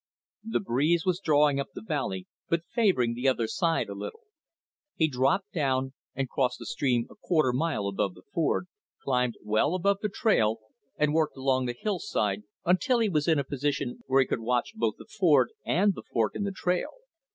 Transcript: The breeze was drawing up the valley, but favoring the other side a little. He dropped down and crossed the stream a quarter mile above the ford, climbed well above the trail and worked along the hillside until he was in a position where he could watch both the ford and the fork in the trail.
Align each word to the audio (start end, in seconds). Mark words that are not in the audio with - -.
The 0.43 0.59
breeze 0.59 1.05
was 1.05 1.19
drawing 1.19 1.59
up 1.59 1.73
the 1.75 1.83
valley, 1.83 2.25
but 2.49 2.65
favoring 2.65 3.13
the 3.13 3.27
other 3.27 3.45
side 3.45 3.87
a 3.87 3.93
little. 3.93 4.21
He 4.95 5.07
dropped 5.07 5.51
down 5.51 5.93
and 6.15 6.27
crossed 6.27 6.57
the 6.57 6.65
stream 6.65 7.05
a 7.11 7.15
quarter 7.15 7.53
mile 7.53 7.85
above 7.85 8.15
the 8.15 8.23
ford, 8.33 8.65
climbed 9.03 9.37
well 9.43 9.75
above 9.75 9.99
the 10.01 10.09
trail 10.09 10.57
and 10.97 11.13
worked 11.13 11.37
along 11.37 11.67
the 11.67 11.75
hillside 11.79 12.41
until 12.65 12.97
he 12.97 13.09
was 13.09 13.27
in 13.27 13.37
a 13.37 13.43
position 13.43 13.99
where 14.07 14.21
he 14.21 14.27
could 14.27 14.39
watch 14.41 14.73
both 14.73 14.95
the 14.97 15.05
ford 15.05 15.51
and 15.67 15.93
the 15.93 16.01
fork 16.01 16.35
in 16.35 16.45
the 16.45 16.51
trail. 16.51 16.89